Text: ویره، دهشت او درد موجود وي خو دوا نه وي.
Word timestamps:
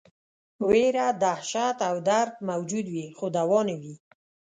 ویره، 0.69 1.07
دهشت 1.23 1.77
او 1.89 1.95
درد 2.07 2.33
موجود 2.49 2.85
وي 2.93 3.05
خو 3.17 3.25
دوا 3.37 3.59
نه 3.69 3.75
وي. 3.81 3.95